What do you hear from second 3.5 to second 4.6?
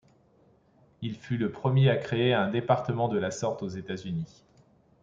aux États-Unis.